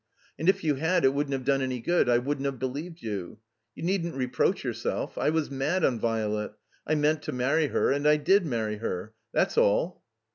And 0.39 0.49
if 0.49 0.63
you 0.63 0.73
had 0.77 1.05
it 1.05 1.13
wouldn't 1.13 1.33
have 1.33 1.45
done 1.45 1.61
any 1.61 1.79
good, 1.79 2.09
I 2.09 2.17
wouldn't 2.17 2.45
have 2.47 2.57
believed 2.57 3.03
you. 3.03 3.37
You 3.75 3.83
needn't 3.83 4.15
reproach 4.15 4.63
yourself. 4.63 5.15
I 5.15 5.29
was 5.29 5.51
mad 5.51 5.85
on 5.85 5.99
Virelet. 5.99 6.53
I 6.87 6.95
meant 6.95 7.21
to 7.21 7.31
marry 7.31 7.67
her 7.67 7.91
and 7.91 8.07
I 8.07 8.17
did 8.17 8.43
marry 8.43 8.77
her. 8.77 9.13
That's 9.31 9.59
all." 9.59 10.01